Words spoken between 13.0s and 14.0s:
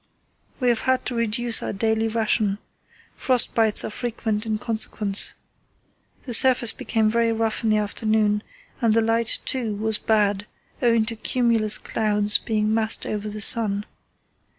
over the sun.